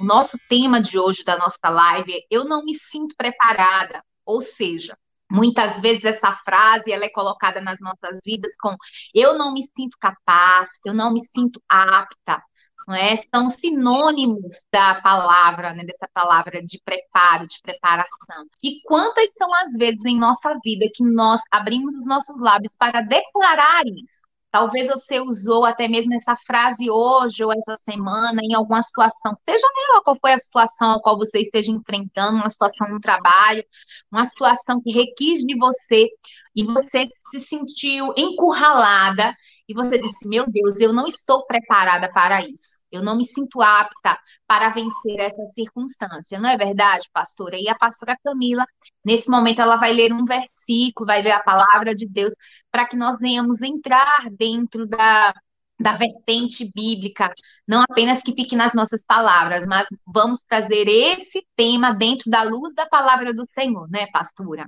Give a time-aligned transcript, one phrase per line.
[0.00, 4.40] O nosso tema de hoje da nossa live é Eu não me sinto preparada, ou
[4.40, 4.96] seja,
[5.34, 8.76] Muitas vezes essa frase ela é colocada nas nossas vidas com
[9.14, 12.42] eu não me sinto capaz, eu não me sinto apta
[12.90, 13.16] é?
[13.16, 15.84] São sinônimos da palavra, né?
[15.84, 18.46] Dessa palavra de preparo, de preparação.
[18.62, 23.02] E quantas são as vezes em nossa vida que nós abrimos os nossos lábios para
[23.02, 24.22] declarar isso?
[24.52, 29.66] Talvez você usou até mesmo essa frase hoje ou essa semana em alguma situação, seja
[29.88, 33.64] ela qual foi a situação a qual você esteja enfrentando, uma situação no trabalho,
[34.10, 36.06] uma situação que requis de você
[36.54, 39.34] e você se sentiu encurralada
[39.72, 42.82] e você disse: Meu Deus, eu não estou preparada para isso.
[42.90, 46.38] Eu não me sinto apta para vencer essa circunstância.
[46.38, 47.56] Não é verdade, pastora?
[47.58, 48.66] E a pastora Camila,
[49.02, 52.34] nesse momento, ela vai ler um versículo, vai ler a palavra de Deus,
[52.70, 55.32] para que nós venhamos entrar dentro da,
[55.80, 57.32] da vertente bíblica,
[57.66, 62.74] não apenas que fique nas nossas palavras, mas vamos trazer esse tema dentro da luz
[62.74, 64.66] da palavra do Senhor, né, pastora?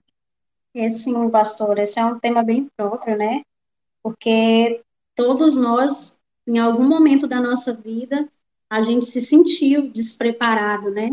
[0.75, 3.43] É sim, pastor, esse é um tema bem próprio, né?
[4.03, 4.83] Porque
[5.15, 8.29] todos nós, em algum momento da nossa vida,
[8.69, 11.11] a gente se sentiu despreparado, né?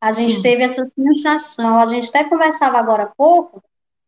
[0.00, 0.42] A gente Sim.
[0.42, 3.62] teve essa sensação, a gente até conversava agora há pouco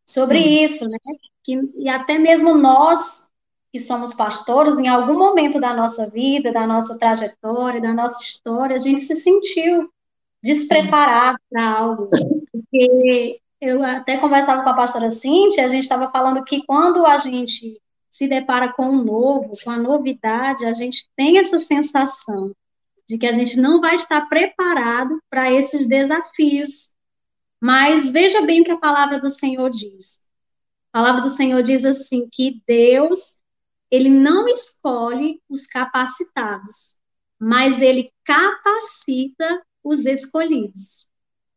[0.06, 0.64] sobre Sim.
[0.64, 0.98] isso, né?
[1.42, 3.28] Que, e até mesmo nós,
[3.72, 8.76] que somos pastores, em algum momento da nossa vida, da nossa trajetória, da nossa história,
[8.76, 9.90] a gente se sentiu
[10.42, 12.08] despreparado para algo.
[12.52, 17.16] Porque eu até conversava com a pastora Cintia, a gente estava falando que quando a
[17.18, 22.54] gente se depara com o novo, com a novidade, a gente tem essa sensação
[23.08, 26.94] de que a gente não vai estar preparado para esses desafios.
[27.60, 30.28] Mas veja bem o que a palavra do Senhor diz.
[30.92, 33.40] A palavra do Senhor diz assim que Deus,
[33.90, 36.98] ele não escolhe os capacitados,
[37.38, 41.08] mas ele capacita os escolhidos.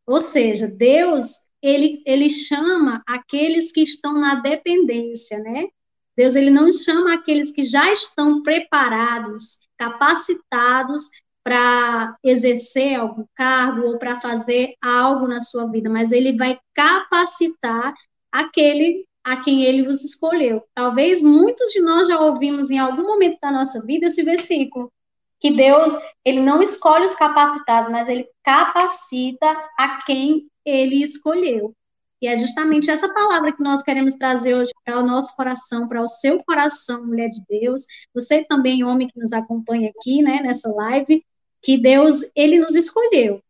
[0.05, 5.67] Ou seja, Deus, ele, ele chama aqueles que estão na dependência, né?
[6.15, 11.09] Deus ele não chama aqueles que já estão preparados, capacitados
[11.43, 17.93] para exercer algum cargo ou para fazer algo na sua vida, mas ele vai capacitar
[18.31, 20.63] aquele a quem ele vos escolheu.
[20.73, 24.91] Talvez muitos de nós já ouvimos em algum momento da nossa vida esse versículo,
[25.39, 31.75] que Deus, ele não escolhe os capacitados, mas ele capacita a quem ele escolheu.
[32.21, 36.03] E é justamente essa palavra que nós queremos trazer hoje para o nosso coração, para
[36.03, 37.83] o seu coração, mulher de Deus.
[38.13, 41.25] Você também, homem que nos acompanha aqui, né, nessa live,
[41.63, 43.41] que Deus, ele nos escolheu.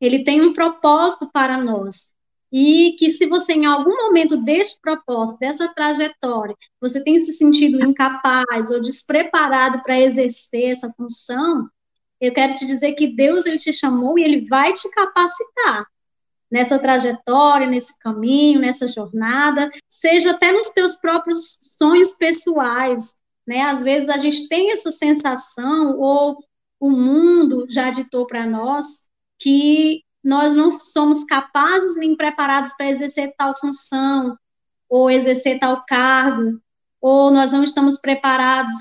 [0.00, 2.14] Ele tem um propósito para nós.
[2.50, 7.84] E que se você, em algum momento deste propósito, dessa trajetória, você tem se sentido
[7.84, 11.68] incapaz ou despreparado para exercer essa função,
[12.18, 15.86] eu quero te dizer que Deus, ele te chamou e ele vai te capacitar
[16.50, 23.16] nessa trajetória, nesse caminho, nessa jornada, seja até nos teus próprios sonhos pessoais,
[23.46, 23.62] né?
[23.62, 26.38] Às vezes a gente tem essa sensação ou
[26.80, 29.08] o mundo já ditou para nós
[29.38, 34.36] que nós não somos capazes nem preparados para exercer tal função
[34.88, 36.60] ou exercer tal cargo,
[37.00, 38.74] ou nós não estamos preparados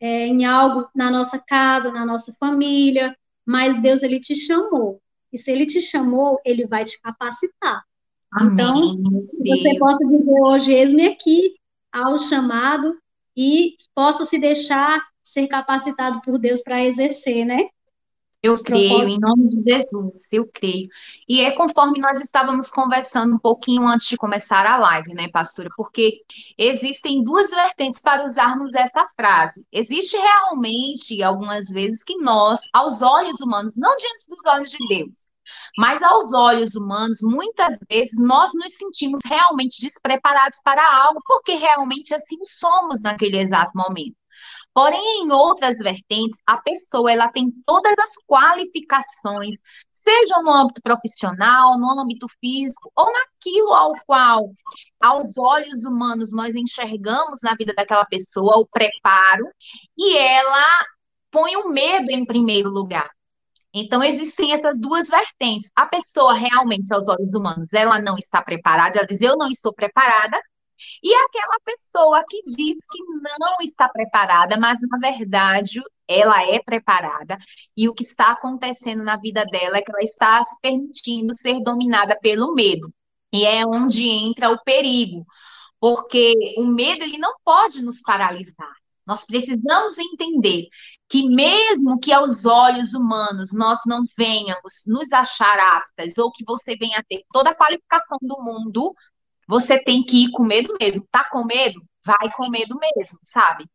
[0.00, 3.16] é, em algo na nossa casa, na nossa família,
[3.46, 5.01] mas Deus ele te chamou
[5.32, 7.82] E se ele te chamou, ele vai te capacitar.
[8.30, 8.52] Amém.
[8.52, 11.54] Então, você possa dizer hoje, eis-me aqui,
[11.90, 12.96] ao chamado,
[13.36, 17.68] e possa se deixar ser capacitado por Deus para exercer, né?
[18.42, 20.88] Eu creio, em nome de Jesus, eu creio.
[21.28, 25.70] E é conforme nós estávamos conversando um pouquinho antes de começar a live, né, pastora?
[25.76, 26.22] Porque
[26.58, 29.64] existem duas vertentes para usarmos essa frase.
[29.70, 35.16] Existe realmente, algumas vezes, que nós, aos olhos humanos, não diante dos olhos de Deus,
[35.78, 42.12] mas aos olhos humanos, muitas vezes nós nos sentimos realmente despreparados para algo, porque realmente
[42.12, 44.16] assim somos naquele exato momento.
[44.74, 49.56] Porém, em outras vertentes, a pessoa ela tem todas as qualificações,
[49.90, 54.50] seja no âmbito profissional, no âmbito físico, ou naquilo ao qual,
[55.00, 59.46] aos olhos humanos, nós enxergamos na vida daquela pessoa o preparo,
[59.98, 60.86] e ela
[61.30, 63.10] põe o medo em primeiro lugar.
[63.74, 65.70] Então, existem essas duas vertentes.
[65.74, 69.72] A pessoa realmente, aos olhos humanos, ela não está preparada, ela diz, eu não estou
[69.72, 70.38] preparada,
[71.02, 73.02] e aquela pessoa que diz que
[73.38, 77.38] não está preparada, mas na verdade ela é preparada,
[77.76, 81.60] e o que está acontecendo na vida dela é que ela está se permitindo ser
[81.62, 82.92] dominada pelo medo.
[83.32, 85.24] E é onde entra o perigo,
[85.80, 88.72] porque o medo ele não pode nos paralisar.
[89.06, 90.68] Nós precisamos entender
[91.08, 96.76] que mesmo que aos olhos humanos nós não venhamos nos achar aptas ou que você
[96.76, 98.94] venha ter toda a qualificação do mundo,
[99.46, 101.06] você tem que ir com medo mesmo.
[101.10, 101.82] Tá com medo?
[102.04, 103.68] Vai com medo mesmo, sabe?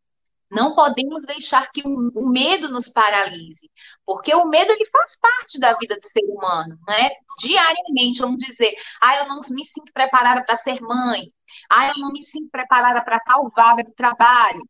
[0.49, 3.69] Não podemos deixar que o, medo nos paralise,
[4.05, 7.09] porque o medo ele faz parte da vida do ser humano, né?
[7.37, 11.23] Diariamente, vamos dizer, ah, eu não me sinto preparada para ser mãe,
[11.69, 14.61] ah, eu não me sinto preparada para tal vaga de trabalho.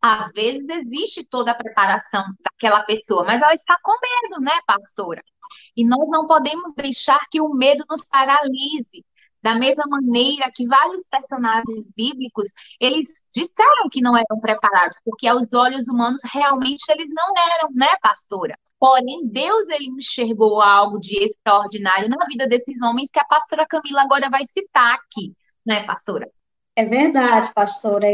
[0.00, 5.22] Às vezes existe toda a preparação daquela pessoa, mas ela está com medo, né, pastora?
[5.76, 9.04] E nós não podemos deixar que o medo nos paralise,
[9.44, 12.46] da mesma maneira que vários personagens bíblicos,
[12.80, 17.88] eles disseram que não eram preparados, porque aos olhos humanos realmente eles não eram, né,
[18.00, 18.58] pastora?
[18.80, 24.00] Porém, Deus ele enxergou algo de extraordinário na vida desses homens que a pastora Camila
[24.00, 26.26] agora vai citar aqui, né, pastora?
[26.74, 28.06] É verdade, pastora.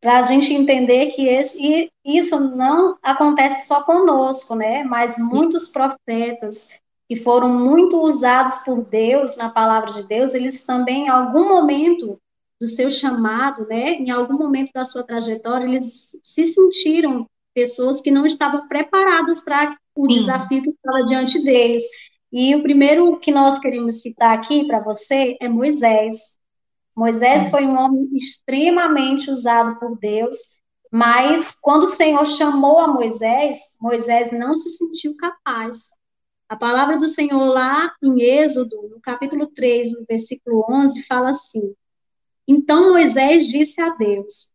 [0.00, 4.82] Para a gente entender que esse, isso não acontece só conosco, né?
[4.82, 6.80] Mas muitos profetas,
[7.10, 12.20] que foram muito usados por Deus na palavra de Deus, eles também, em algum momento
[12.60, 18.12] do seu chamado, né, em algum momento da sua trajetória, eles se sentiram pessoas que
[18.12, 20.18] não estavam preparadas para o Sim.
[20.18, 21.82] desafio que estava diante deles.
[22.32, 26.38] E o primeiro que nós queremos citar aqui para você é Moisés.
[26.94, 30.36] Moisés foi um homem extremamente usado por Deus,
[30.92, 35.98] mas quando o Senhor chamou a Moisés, Moisés não se sentiu capaz.
[36.50, 41.76] A palavra do Senhor lá em Êxodo, no capítulo 3, no versículo 11, fala assim:
[42.46, 44.52] Então Moisés disse a Deus: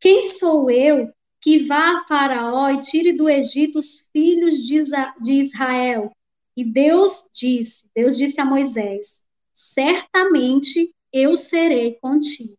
[0.00, 1.12] Quem sou eu
[1.42, 6.10] que vá a Faraó e tire do Egito os filhos de Israel?
[6.56, 12.56] E Deus disse: Deus disse a Moisés: Certamente eu serei contigo.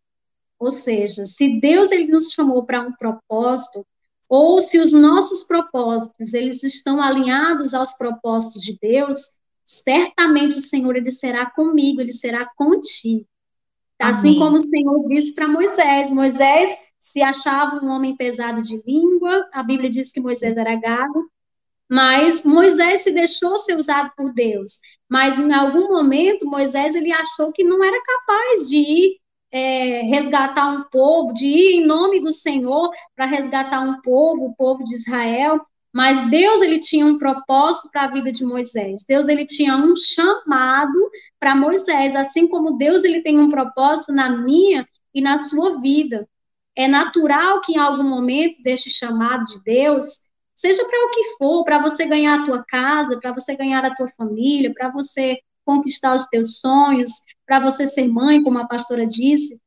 [0.60, 3.84] Ou seja, se Deus ele nos chamou para um propósito,
[4.30, 10.96] ou se os nossos propósitos eles estão alinhados aos propósitos de Deus, certamente o Senhor
[10.96, 13.26] ele será comigo, ele será contigo.
[14.00, 14.40] Assim Amém.
[14.40, 19.64] como o Senhor disse para Moisés, Moisés se achava um homem pesado de língua, a
[19.64, 21.30] Bíblia diz que Moisés era gago,
[21.90, 24.80] mas Moisés se deixou ser usado por Deus.
[25.08, 29.20] Mas em algum momento Moisés ele achou que não era capaz de ir
[29.56, 34.54] é, resgatar um povo, de ir em nome do Senhor para resgatar um povo, o
[34.54, 39.06] povo de Israel, mas Deus ele tinha um propósito para a vida de Moisés.
[39.08, 41.10] Deus ele tinha um chamado
[41.40, 46.28] para Moisés, assim como Deus ele tem um propósito na minha e na sua vida.
[46.76, 51.64] É natural que em algum momento deste chamado de Deus, seja para o que for,
[51.64, 56.16] para você ganhar a tua casa, para você ganhar a tua família, para você conquistar
[56.16, 57.12] os teus sonhos,
[57.46, 59.60] para você ser mãe, como a pastora disse,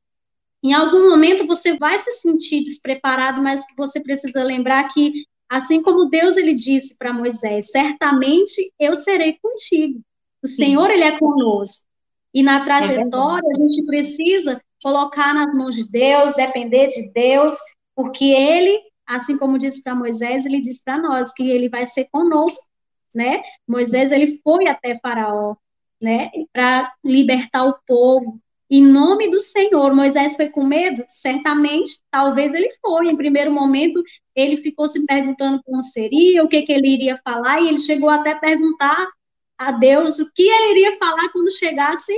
[0.63, 6.09] em algum momento você vai se sentir despreparado, mas você precisa lembrar que, assim como
[6.09, 10.01] Deus ele disse para Moisés, certamente eu serei contigo.
[10.43, 10.47] O.
[10.47, 11.87] Senhor ele é conosco.
[12.35, 17.55] E na trajetória é a gente precisa colocar nas mãos de Deus, depender de Deus,
[17.95, 22.09] porque ele, assim como disse para Moisés, ele disse para nós que ele vai ser
[22.11, 22.65] conosco,
[23.15, 23.43] né?
[23.67, 25.57] Moisés ele foi até Faraó,
[26.01, 28.41] né, para libertar o povo.
[28.71, 31.03] Em nome do Senhor, Moisés foi com medo?
[31.09, 33.09] Certamente, talvez ele foi.
[33.09, 34.03] Em primeiro momento,
[34.35, 38.11] ele ficou se perguntando como seria, o que, que ele iria falar, e ele chegou
[38.11, 39.07] até a perguntar
[39.57, 42.13] a Deus o que ele iria falar quando chegasse